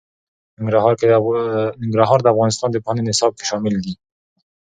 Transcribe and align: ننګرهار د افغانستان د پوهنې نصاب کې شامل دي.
ننګرهار 1.81 2.19
د 2.23 2.27
افغانستان 2.33 2.69
د 2.71 2.77
پوهنې 2.83 3.03
نصاب 3.09 3.31
کې 3.37 3.45
شامل 3.49 3.75
دي. 3.85 3.93